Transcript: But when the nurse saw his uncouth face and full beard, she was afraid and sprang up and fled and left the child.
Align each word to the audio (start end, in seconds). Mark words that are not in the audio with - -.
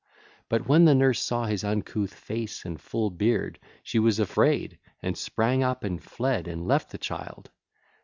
But 0.49 0.67
when 0.67 0.85
the 0.85 0.95
nurse 0.95 1.19
saw 1.21 1.45
his 1.45 1.63
uncouth 1.63 2.11
face 2.11 2.65
and 2.65 2.81
full 2.81 3.11
beard, 3.11 3.59
she 3.83 3.99
was 3.99 4.17
afraid 4.19 4.79
and 5.03 5.15
sprang 5.15 5.61
up 5.61 5.83
and 5.83 6.01
fled 6.03 6.47
and 6.47 6.67
left 6.67 6.89
the 6.89 6.97
child. 6.97 7.51